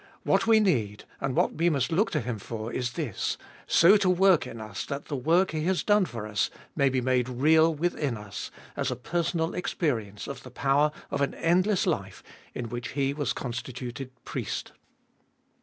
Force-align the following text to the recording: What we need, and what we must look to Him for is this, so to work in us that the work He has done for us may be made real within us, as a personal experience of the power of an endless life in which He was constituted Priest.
What 0.23 0.47
we 0.47 0.59
need, 0.59 1.03
and 1.19 1.35
what 1.35 1.53
we 1.53 1.69
must 1.69 1.91
look 1.91 2.09
to 2.09 2.21
Him 2.21 2.39
for 2.39 2.73
is 2.73 2.93
this, 2.93 3.37
so 3.67 3.97
to 3.97 4.09
work 4.09 4.47
in 4.47 4.59
us 4.59 4.83
that 4.87 5.05
the 5.05 5.15
work 5.15 5.51
He 5.51 5.65
has 5.65 5.83
done 5.83 6.05
for 6.05 6.25
us 6.25 6.49
may 6.75 6.89
be 6.89 7.01
made 7.01 7.29
real 7.29 7.71
within 7.71 8.17
us, 8.17 8.49
as 8.75 8.89
a 8.89 8.95
personal 8.95 9.53
experience 9.53 10.25
of 10.27 10.41
the 10.41 10.49
power 10.49 10.91
of 11.11 11.21
an 11.21 11.35
endless 11.35 11.85
life 11.85 12.23
in 12.55 12.67
which 12.69 12.93
He 12.93 13.13
was 13.13 13.31
constituted 13.31 14.09
Priest. 14.25 14.71